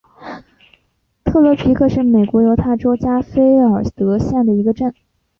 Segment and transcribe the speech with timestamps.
[1.23, 4.91] 特罗皮克是美国犹他州加菲尔德县的一个镇。